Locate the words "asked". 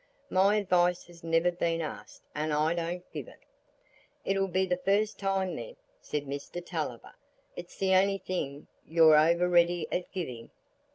1.79-2.23